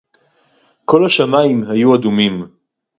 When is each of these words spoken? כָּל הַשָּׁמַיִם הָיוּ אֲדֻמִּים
כָּל 0.85 1.05
הַשָּׁמַיִם 1.05 1.63
הָיוּ 1.69 1.93
אֲדֻמִּים 1.95 2.45